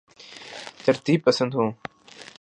ترتیب 0.85 1.19
پسند 1.25 1.51
ہوں 1.53 1.71